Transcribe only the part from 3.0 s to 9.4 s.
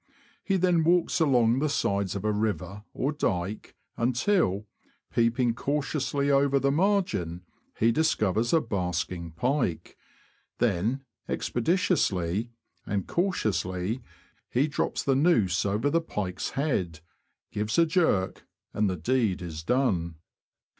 dyke until, peeping cautiously over the margin, he discovers a basking